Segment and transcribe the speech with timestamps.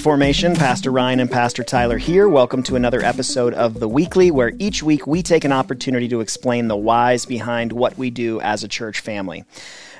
[0.00, 0.56] Formation.
[0.56, 2.26] Pastor Ryan and Pastor Tyler here.
[2.26, 6.20] Welcome to another episode of The Weekly, where each week we take an opportunity to
[6.20, 9.44] explain the whys behind what we do as a church family.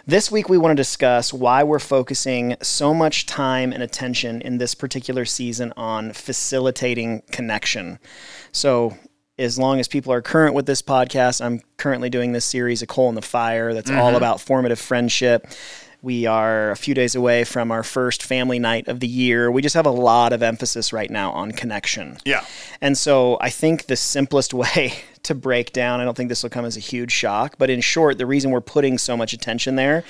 [0.07, 4.57] This week, we want to discuss why we're focusing so much time and attention in
[4.57, 7.99] this particular season on facilitating connection.
[8.53, 8.97] So,
[9.39, 12.87] as long as people are current with this podcast, I'm currently doing this series, A
[12.87, 14.17] Coal in the Fire, that's all mm-hmm.
[14.17, 15.47] about formative friendship.
[16.03, 19.51] We are a few days away from our first family night of the year.
[19.51, 22.17] We just have a lot of emphasis right now on connection.
[22.25, 22.45] Yeah.
[22.81, 26.51] And so I think the simplest way to break down, I don't think this will
[26.51, 29.77] come as a huge shock, but in short, the reason we're putting so much attention
[29.77, 30.05] there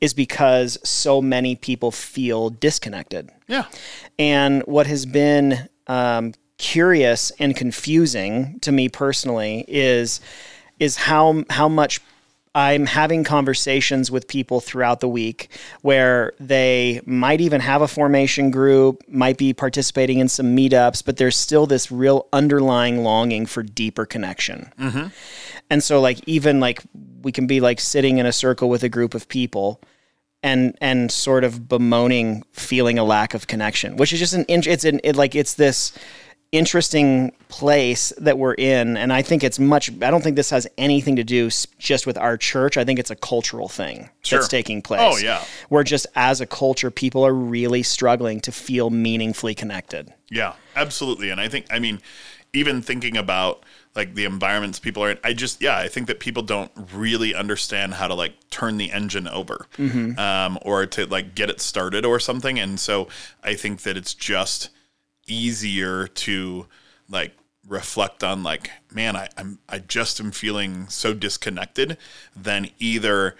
[0.00, 3.30] is because so many people feel disconnected.
[3.46, 3.66] Yeah.
[4.18, 10.20] And what has been um, curious and confusing to me personally is
[10.78, 12.00] is how how much
[12.56, 15.50] I'm having conversations with people throughout the week
[15.82, 21.18] where they might even have a formation group, might be participating in some meetups, but
[21.18, 24.72] there's still this real underlying longing for deeper connection.
[24.80, 25.08] Mm-hmm.
[25.68, 26.82] And so, like, even like
[27.20, 29.82] we can be like sitting in a circle with a group of people
[30.42, 34.84] and and sort of bemoaning feeling a lack of connection, which is just an it's
[34.84, 35.92] an it, like it's this
[36.52, 40.66] interesting place that we're in and i think it's much i don't think this has
[40.78, 44.38] anything to do just with our church i think it's a cultural thing Sure.
[44.38, 45.44] that's taking place Oh, yeah.
[45.68, 50.54] where just as a culture people are really struggling to feel meaningfully connected Yeah.
[50.74, 51.30] Absolutely.
[51.30, 52.00] And I think, I mean,
[52.52, 53.62] even thinking about
[53.94, 57.34] like the environments people are in, I just, yeah, I think that people don't really
[57.34, 59.66] understand how to like turn the engine over
[60.18, 62.58] um, or to like get it started or something.
[62.58, 63.08] And so
[63.42, 64.68] I think that it's just
[65.26, 66.66] easier to
[67.08, 67.32] like
[67.68, 71.98] reflect on like man I, i'm i just am feeling so disconnected
[72.36, 73.34] than either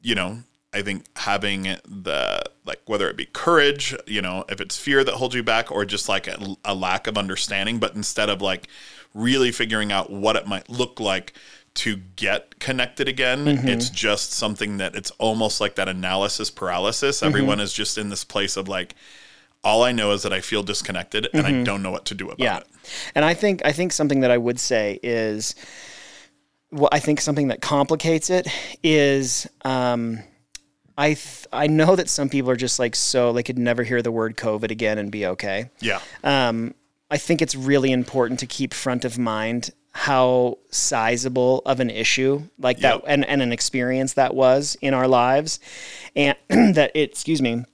[0.00, 0.38] you know
[0.72, 5.14] i think having the like whether it be courage you know if it's fear that
[5.14, 8.68] holds you back or just like a, a lack of understanding but instead of like
[9.12, 11.34] really figuring out what it might look like
[11.74, 13.68] to get connected again mm-hmm.
[13.68, 17.22] it's just something that it's almost like that analysis paralysis.
[17.22, 17.64] Everyone mm-hmm.
[17.64, 18.96] is just in this place of like
[19.64, 22.26] all I know is that I feel disconnected and I don't know what to do
[22.26, 22.58] about Yeah.
[22.58, 22.66] it.
[23.14, 25.54] And I think I think something that I would say is
[26.70, 28.46] well, I think something that complicates it
[28.82, 30.20] is um,
[30.96, 34.02] I th- I know that some people are just like so they could never hear
[34.02, 35.70] the word COVID again and be okay.
[35.80, 36.00] Yeah.
[36.24, 36.74] Um,
[37.10, 42.42] I think it's really important to keep front of mind how sizable of an issue
[42.58, 43.04] like that Yep.
[43.08, 45.58] and, and an experience that was in our lives
[46.14, 47.64] and that it excuse me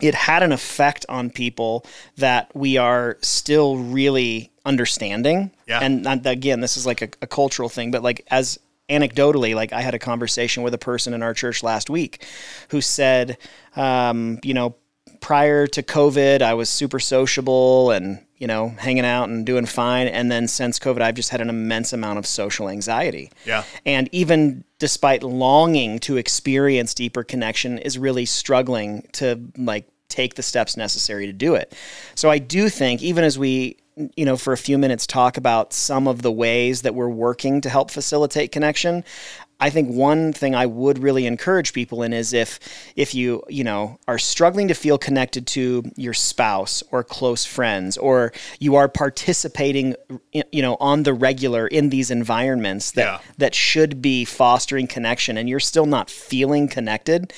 [0.00, 1.84] it had an effect on people
[2.16, 5.50] that we are still really understanding.
[5.66, 5.80] Yeah.
[5.80, 8.58] And and again, this is like a, a cultural thing, but like as
[8.88, 12.24] anecdotally, like I had a conversation with a person in our church last week
[12.68, 13.38] who said,
[13.74, 14.76] um, you know,
[15.20, 20.06] prior to COVID, I was super sociable and, you know, hanging out and doing fine.
[20.08, 23.32] And then since COVID, I've just had an immense amount of social anxiety.
[23.44, 23.64] Yeah.
[23.84, 30.42] And even despite longing to experience deeper connection, is really struggling to like take the
[30.42, 31.74] steps necessary to do it.
[32.14, 33.76] So I do think, even as we,
[34.16, 37.60] you know, for a few minutes talk about some of the ways that we're working
[37.62, 39.04] to help facilitate connection,
[39.58, 42.60] I think one thing I would really encourage people in is if
[42.94, 47.96] if you you know are struggling to feel connected to your spouse or close friends
[47.96, 49.94] or you are participating
[50.32, 53.18] you know on the regular in these environments that Yeah.
[53.38, 57.32] that should be fostering connection and you're still not feeling connected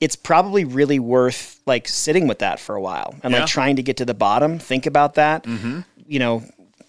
[0.00, 3.40] it's probably really worth like sitting with that for a while and Yeah.
[3.40, 5.80] like trying to get to the bottom think about that mm-hmm.
[6.06, 6.42] you know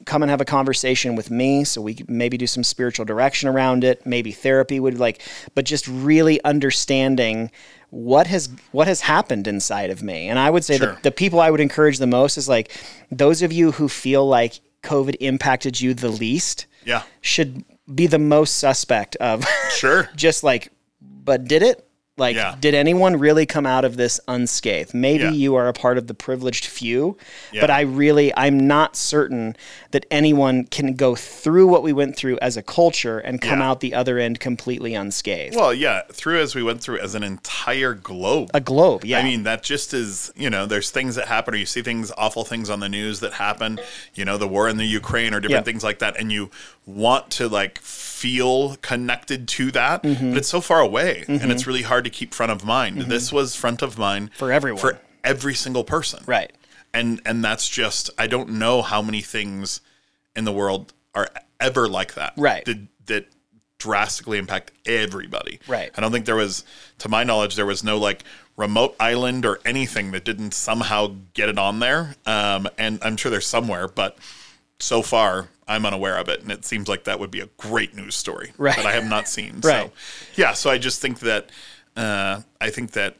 [0.05, 3.49] come and have a conversation with me so we could maybe do some spiritual direction
[3.49, 5.21] around it maybe therapy would like
[5.55, 7.49] but just really understanding
[7.89, 10.93] what has what has happened inside of me and i would say Sure.
[10.95, 12.71] the, the people i would encourage the most is like
[13.11, 17.03] those of you who feel like covid impacted you the least Yeah.
[17.21, 17.63] should
[17.93, 20.09] be the most suspect of Sure.
[20.15, 20.71] just like
[21.01, 21.87] but did it
[22.17, 22.55] like Yeah.
[22.59, 25.31] did anyone really come out of this unscathed maybe Yeah.
[25.31, 27.17] you are a part of the privileged few
[27.51, 27.61] Yeah.
[27.61, 29.55] but i really i'm not certain
[29.91, 33.79] that anyone can go through what we went through as a culture and come out
[33.81, 37.93] the other end completely unscathed Well, yeah, through as we went through as an entire
[37.93, 38.49] globe.
[38.53, 41.57] a globe yeah I mean, that just is, you know, there's things that happen, or
[41.57, 43.79] you see things, awful things on the news that happen,
[44.13, 46.17] you know, the war in the Ukraine or different things like that.
[46.19, 46.51] And you
[46.85, 47.79] want to like
[48.25, 50.29] feel connected to that, Mm-hmm.
[50.31, 53.03] but it's so far away and it's really hard to keep front of mind.
[53.03, 54.79] This was front of mind For everyone.
[54.81, 56.23] for every single person.
[56.25, 56.51] right
[56.93, 59.81] and and that's just I don't know how many things
[60.35, 61.29] in the world are
[61.59, 62.33] ever like that.
[62.37, 62.63] Right.
[62.65, 63.25] That that
[63.77, 65.59] drastically impact everybody.
[65.67, 65.91] Right.
[65.95, 66.63] I don't think there was,
[66.99, 68.23] to my knowledge, there was no like
[68.57, 72.15] remote island or anything that didn't somehow get it on there.
[72.25, 74.17] Um, and I'm sure there's somewhere, but
[74.79, 76.41] so far I'm unaware of it.
[76.41, 78.75] And it seems like that would be a great news story Right.
[78.75, 79.59] that I have not seen.
[79.63, 79.87] Right.
[79.87, 79.91] So,
[80.35, 80.53] yeah.
[80.53, 81.49] So I just think that,
[81.95, 83.15] uh, I think that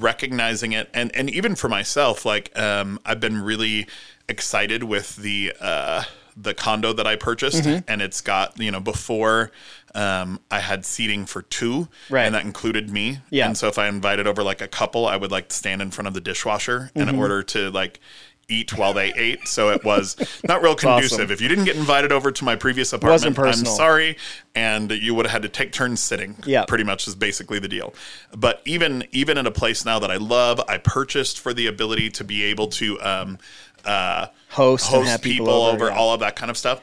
[0.00, 3.86] recognizing it and, and even for myself, like, um, I've been really
[4.28, 6.04] excited with the, uh,
[6.36, 7.84] the condo that I purchased Mm-hmm.
[7.90, 9.50] and it's got, you know, before,
[9.94, 12.24] um, I had seating for two Right.
[12.24, 13.18] and that included me.
[13.28, 13.46] Yeah.
[13.46, 16.08] And so if I invited over like a couple, I would like stand in front
[16.08, 17.18] of the dishwasher in Mm-hmm.
[17.18, 18.00] order to like
[18.48, 19.48] eat while they ate.
[19.48, 21.20] So it was not real conducive.
[21.20, 21.30] awesome.
[21.30, 24.16] If you didn't get invited over to my previous apartment, I'm sorry.
[24.54, 26.36] And you would have had to take turns sitting.
[26.44, 26.64] Yeah.
[26.66, 27.94] Pretty much is basically the deal.
[28.36, 32.10] But even even in a place now that I love, I purchased for the ability
[32.10, 33.38] to be able to um
[33.84, 35.96] uh Host and host have people people, over, over, yeah.
[35.96, 36.82] all of that kind of stuff.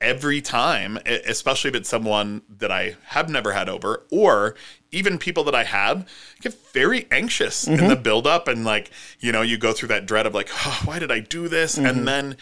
[0.00, 4.54] Every time, especially if it's someone that I have never had over, or
[4.92, 6.08] even people that I have,
[6.40, 7.82] get very anxious Mm-hmm.
[7.82, 10.50] in the build up, and like you know, you go through that dread of like,
[10.52, 11.76] oh, why did I do this?
[11.76, 11.86] Mm-hmm.
[11.86, 12.36] And then,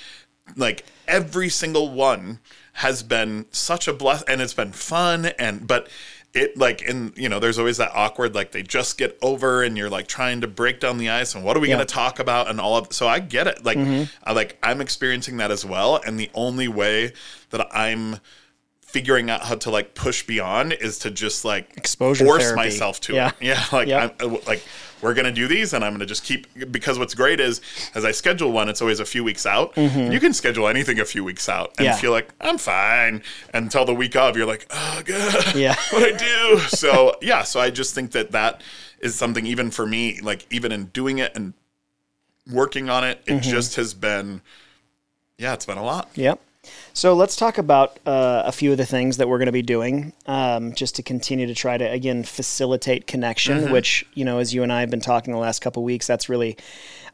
[0.54, 2.40] like every single one
[2.74, 5.88] has been such a bless, and it's been fun, and but
[6.36, 9.76] it like in you know there's always that awkward like they just get over and
[9.78, 11.76] you're like trying to break down the ice and what are we Yeah.
[11.76, 13.64] going to talk about and all of so I get it.
[13.64, 14.04] Like mm-hmm.
[14.22, 16.00] I like I'm experiencing that as well.
[16.04, 17.12] And the only way
[17.50, 18.18] that I'm
[18.86, 22.56] figuring out how to like push beyond is to just like Exposure force therapy.
[22.56, 23.28] myself to Yeah.
[23.28, 24.22] it yeah like Yep.
[24.22, 24.62] I'm like
[25.02, 27.60] we're gonna do these and I'm gonna just keep because what's great is
[27.94, 31.04] as I schedule one it's always a few weeks out you can schedule anything a
[31.04, 31.84] few weeks out and Mm-hmm.
[31.84, 31.96] Yeah.
[31.96, 33.22] feel like I'm fine
[33.52, 35.74] until the week of you're like oh god Yeah.
[35.90, 36.58] what I do.
[36.68, 38.62] So yeah, so I just think that that
[39.00, 41.52] is something even for me, like even in doing it and
[42.50, 43.50] working on it, it Mm-hmm.
[43.50, 44.40] just has been,
[45.38, 46.08] yeah, it's been a lot.
[46.14, 46.40] Yep.
[46.92, 49.62] So let's talk about uh, a few of the things that we're going to be
[49.62, 53.72] doing um, just to continue to try to, again, facilitate connection, Mm-hmm.
[53.72, 56.28] which, you know, as you and I have been talking the last couple weeks, that's
[56.28, 56.56] really,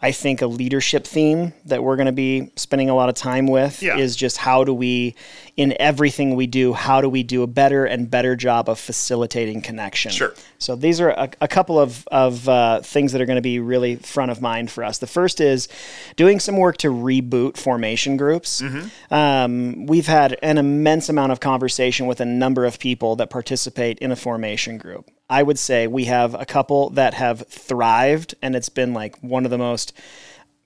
[0.04, 3.46] I think, a leadership theme that we're going to be spending a lot of time
[3.46, 3.96] with Yeah.
[3.98, 5.14] is just how do we,
[5.56, 9.62] in everything we do, how do we do a better and better job of facilitating
[9.62, 10.10] connection?
[10.10, 10.34] Sure.
[10.58, 13.60] So these are a, a couple of, of uh, things that are going to be
[13.60, 14.98] really front of mind for us.
[14.98, 15.68] The first is
[16.16, 18.60] doing some work to reboot formation groups.
[19.10, 23.98] Um, we've had an immense amount of conversation with a number of people that participate
[24.00, 25.08] in a formation group.
[25.32, 29.46] I would say we have a couple that have thrived, and it's been like one
[29.46, 29.94] of the most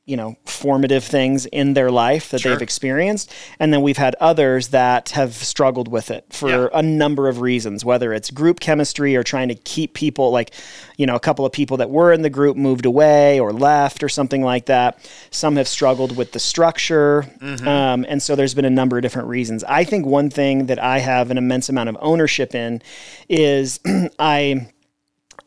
[0.07, 2.53] you know formative things in their life that Sure.
[2.53, 3.33] they've experienced.
[3.59, 6.69] And then we've had others that have struggled with it for Yeah.
[6.73, 10.53] a number of reasons whether it's group chemistry or trying to keep people like
[10.97, 14.03] you know a couple of people that were in the group moved away or left
[14.05, 14.99] or something like that.
[15.31, 17.27] Some have struggled with the structure.
[17.43, 19.65] Um, and so there's been a number of different reasons.
[19.65, 22.81] I think one thing that i have an immense amount of ownership in
[23.29, 23.81] is
[24.21, 24.69] i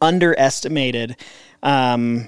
[0.01, 1.15] underestimated
[1.63, 2.27] um,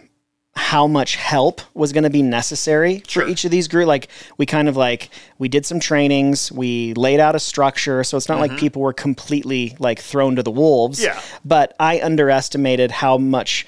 [0.54, 3.24] how much help was going to be necessary Sure.
[3.24, 3.88] for each of these groups.
[3.88, 5.10] Like we kind of like
[5.40, 8.94] we did some trainings, we laid out a structure, so it's not like people were
[8.94, 11.00] completely like thrown to the wolves.
[11.00, 11.18] Mm-hmm.
[11.18, 11.22] Yeah.
[11.46, 13.66] But I underestimated how much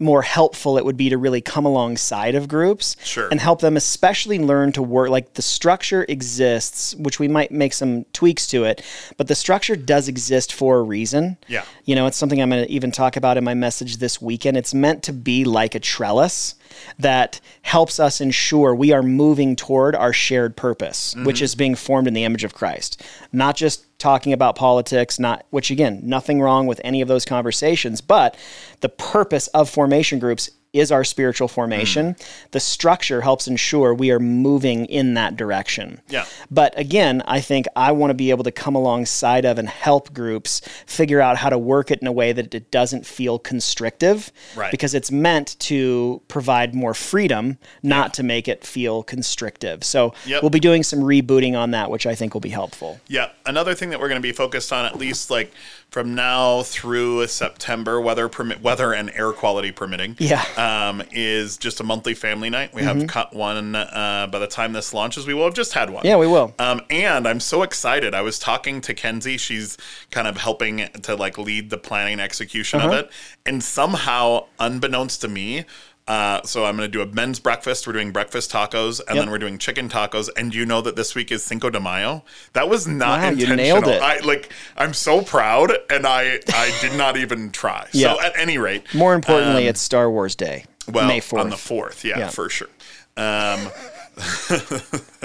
[0.00, 3.28] more helpful it would be to really come alongside of groups Sure.
[3.30, 7.72] and help them especially learn to work like the structure exists which we might make
[7.72, 8.82] some tweaks to it
[9.16, 11.64] but the structure does exist for a reason Yeah.
[11.84, 14.56] you know, it's something I'm going to even talk about in my message this weekend.
[14.56, 16.54] It's meant to be like a trellis
[16.98, 21.44] that helps us ensure we are moving toward our shared purpose, which mm-hmm.
[21.44, 23.02] is being formed in the image of Christ.
[23.32, 28.00] Not just talking about politics, not which again, nothing wrong with any of those conversations,
[28.00, 28.36] but
[28.80, 32.14] the purpose of formation groups is our spiritual formation.
[32.14, 32.26] Mm.
[32.52, 36.00] The structure helps ensure we are moving in that direction.
[36.08, 36.26] Yeah.
[36.50, 40.12] But again, I think I want to be able to come alongside of and help
[40.14, 44.30] groups figure out how to work it in a way that it doesn't feel constrictive.
[44.54, 44.70] Right.
[44.70, 49.82] Because it's meant to provide more freedom, not to make it feel constrictive.
[49.84, 50.42] So Yep.
[50.42, 53.00] we'll be doing some rebooting on that, which I think will be helpful.
[53.08, 53.30] Yeah.
[53.44, 55.52] Another thing that we're going to be focused on, at least like
[55.90, 60.16] from now through September, weather permit, weather and air quality permitting.
[60.20, 60.44] Yeah.
[60.56, 62.74] Uh, Um, is just a monthly family night.
[62.74, 63.00] We Mm-hmm.
[63.00, 65.26] have cut one uh, by the time this launches.
[65.26, 66.04] We will have just had one.
[66.04, 66.52] Yeah, we will.
[66.58, 68.14] Um, and I'm so excited.
[68.14, 69.38] I was talking to Kenzie.
[69.38, 69.78] She's
[70.10, 72.88] kind of helping to like lead the planning execution Uh-huh.
[72.90, 73.10] of it.
[73.46, 75.64] And somehow, unbeknownst to me,
[76.10, 77.86] uh, so I'm going to do a men's breakfast.
[77.86, 79.24] We're doing breakfast tacos, and Yep.
[79.24, 80.28] then we're doing chicken tacos.
[80.36, 82.24] And you know that this week is Cinco de Mayo.
[82.54, 84.02] That was not Wow, you nailed it.
[84.02, 84.52] I like.
[84.76, 87.86] I'm so proud, and I I did not even try.
[87.92, 88.14] Yeah.
[88.14, 91.40] So at any rate, More importantly, it's Star Wars Day, well, May 4th.
[91.40, 92.28] on the fourth, yeah, Yeah.
[92.30, 92.68] for sure.
[93.16, 93.68] Um,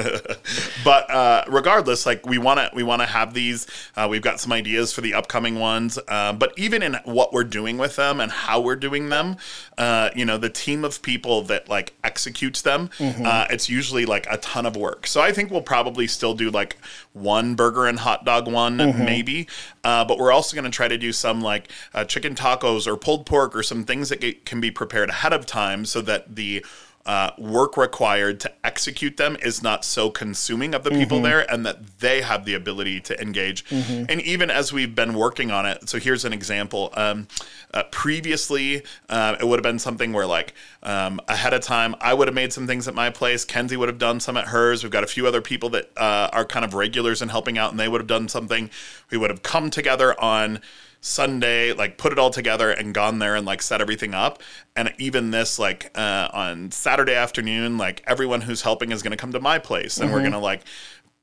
[0.84, 3.68] but uh, regardless, like we want to we want to have these.
[3.96, 5.98] Uh, we've got some ideas for the upcoming ones.
[6.08, 9.38] Uh, but even in what we're doing with them and how we're doing them,
[9.78, 13.26] uh, you know, the team of people that like executes them, Mm-hmm.
[13.26, 15.06] uh, it's usually like a ton of work.
[15.08, 16.78] So I think we'll probably still do like
[17.14, 19.06] one burger and hot dog one, Mm-hmm.
[19.06, 19.48] maybe.
[19.84, 22.98] Uh, but we're also going to try to do some like uh, chicken tacos or
[22.98, 26.36] pulled pork or some things that get, can be prepared ahead of time so that
[26.36, 26.66] the
[27.06, 31.64] uh, work required to execute them is not so consuming of the people there and
[31.66, 33.64] that they have the ability to engage.
[34.10, 36.92] And even as we've been working on it, so here's an example.
[36.96, 37.28] Um,
[37.74, 42.14] uh, previously, uh, it would have been something where, like, um, ahead of time, I
[42.14, 43.46] would have made some things at my place.
[43.46, 44.82] Kenzie would have done some at hers.
[44.82, 47.70] We've got a few other people that uh, are kind of regulars in helping out,
[47.72, 48.70] and they would have done something.
[49.12, 50.60] We would have come together on
[51.06, 54.42] Sunday, like put it all together and gone there and like set everything up.
[54.76, 59.18] And even this, like uh, on Saturday afternoon, like everyone who's helping is going to
[59.18, 60.62] come to my place and we're going to like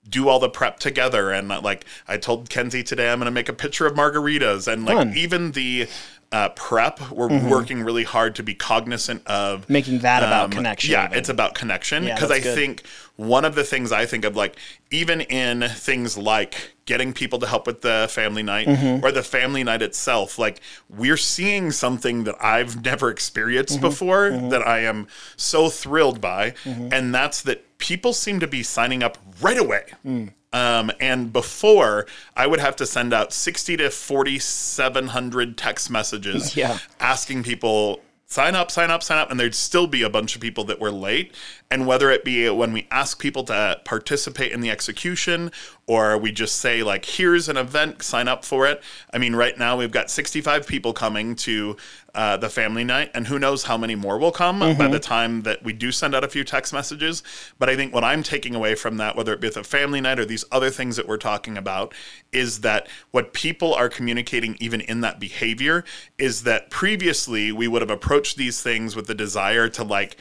[0.08, 1.32] do all the prep together.
[1.32, 4.84] And like I told Kenzie today, I'm going to make a picture of margaritas and
[4.84, 5.14] like Fun.
[5.16, 5.88] even the
[6.32, 10.92] uh, prep, we're working really hard to be cognizant of Making that about um, connection.
[10.92, 11.18] Yeah, even.
[11.18, 12.54] it's about connection Yeah, because I good.
[12.54, 12.82] think
[13.16, 14.56] one of the things I think of, like
[14.90, 19.04] even in things like getting people to help with the family night Mm-hmm.
[19.04, 23.82] or the family night itself, like we're seeing something that I've never experienced Mm-hmm.
[23.82, 29.02] before that I am so thrilled by, and that's that people seem to be signing
[29.02, 29.84] up right away.
[30.06, 30.32] Mm.
[30.52, 32.06] Um, and before,
[32.36, 36.78] I would have to send out 60 to 4,700 text messages Yeah.
[37.00, 40.40] asking people sign up, sign up, sign up, and there'd still be a bunch of
[40.40, 41.34] people that were late.
[41.70, 45.50] And whether it be when we ask people to participate in the execution
[45.86, 48.82] or we just say, like, here's an event, sign up for it.
[49.12, 51.76] I mean, right now we've got 65 people coming to
[52.14, 55.42] uh, the family night, and who knows how many more will come by the time
[55.42, 57.22] that we do send out a few text messages.
[57.58, 60.18] But I think what I'm taking away from that, whether it be the family night
[60.18, 61.94] or these other things that we're talking about,
[62.30, 65.84] is that what people are communicating, even in that behavior,
[66.18, 70.16] is that previously we would have approached these things with the desire to like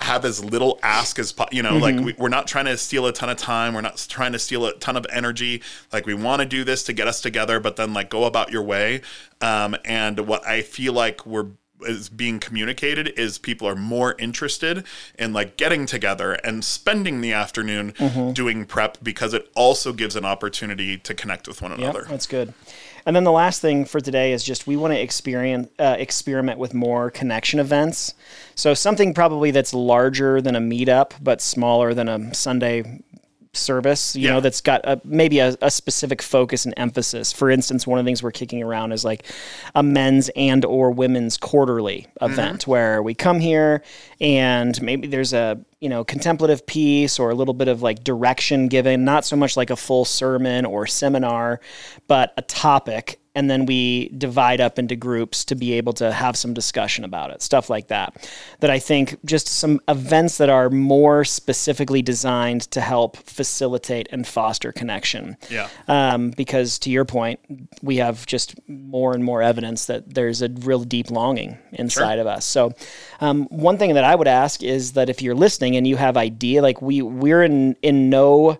[0.00, 3.06] have as little ask as po- you know like we, we're not trying to steal
[3.06, 3.74] a ton of time.
[3.74, 5.62] We're not trying to steal a ton of energy.
[5.92, 8.50] Like we want to do this to get us together but then like go about
[8.50, 9.02] your way.
[9.42, 11.46] Um, and what i feel like we're
[11.82, 14.84] is being communicated is people are more interested
[15.18, 17.94] in like getting together and spending the afternoon
[18.32, 22.26] doing prep because it also gives an opportunity to connect with one Yep, another that's
[22.26, 22.52] good.
[23.06, 26.58] And then the last thing for today is just we want to experience uh, experiment
[26.58, 28.14] with more connection events.
[28.54, 33.00] So something probably that's larger than a meetup, but smaller than a Sunday
[33.52, 34.14] service.
[34.14, 34.34] You Yeah.
[34.34, 37.32] know, that's got a, maybe a, a specific focus and emphasis.
[37.32, 39.24] For instance, one of the things we're kicking around is like
[39.74, 42.32] a men's and or women's quarterly mm-hmm.
[42.32, 43.82] event where we come here
[44.20, 48.68] and maybe there's a you know contemplative piece or a little bit of like direction
[48.68, 51.60] given not so much like a full sermon or seminar
[52.06, 53.16] but a topic.
[53.32, 57.30] And then we divide up into groups to be able to have some discussion about
[57.30, 62.62] it stuff like that that i think just some events that are more specifically designed
[62.72, 65.36] to help facilitate and foster connection.
[65.48, 65.68] Yeah.
[65.86, 67.38] um, because to your point
[67.82, 72.26] we have just more and more evidence that there's a real deep longing inside of
[72.26, 72.44] us.
[72.44, 72.72] So
[73.20, 76.16] um, one thing that i would ask is that if you're listening and you have
[76.16, 78.58] idea like we we're in in no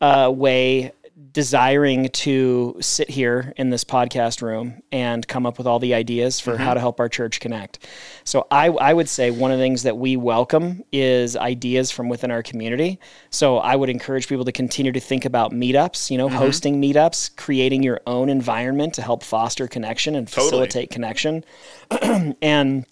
[0.00, 0.92] uh, way
[1.32, 6.40] desiring to sit here in this podcast room and come up with all the ideas
[6.40, 7.86] for how to help our church connect.
[8.24, 12.08] So I, I would say one of the things that we welcome is ideas from
[12.08, 12.98] within our community.
[13.30, 17.36] So I would encourage people to continue to think about meetups, you know, hosting meetups,
[17.36, 21.44] creating your own environment to help foster connection and facilitate connection.
[22.42, 22.84] and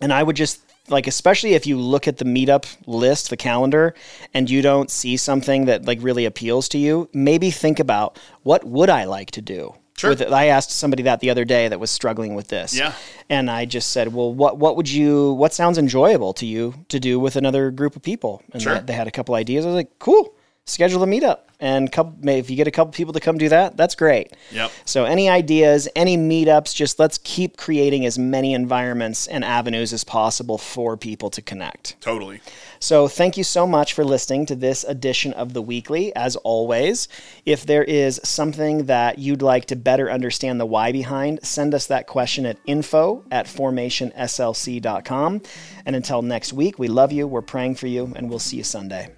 [0.00, 3.94] and I would just like especially if you look at the meetup list, the calendar,
[4.32, 8.64] and you don't see something that like really appeals to you, maybe think about what
[8.64, 9.74] would I like to do?
[9.96, 10.10] Sure.
[10.10, 10.30] With.
[10.30, 12.76] I asked somebody that the other day that was struggling with this.
[12.76, 12.92] Yeah.
[13.30, 17.00] And I just said, "Well, what what would you what sounds enjoyable to you to
[17.00, 18.74] do with another group of people?" And Sure.
[18.74, 19.64] they, they had a couple ideas.
[19.64, 20.34] I was like, "Cool.
[20.66, 23.76] Schedule a meetup." And couple, if you get a couple people to come do that,
[23.76, 24.34] that's great.
[24.52, 24.70] Yep.
[24.84, 30.04] So any ideas, any meetups, just let's keep creating as many environments and avenues as
[30.04, 31.98] possible for people to connect.
[32.00, 32.40] Totally.
[32.78, 36.14] So thank you so much for listening to this edition of the weekly.
[36.14, 37.08] As always,
[37.46, 41.86] if there is something that you'd like to better understand the why behind, send us
[41.86, 45.40] that question at info at formationslc.com.
[45.86, 48.64] And until next week, we love you, we're praying for you, and we'll see you
[48.64, 49.08] Sunday.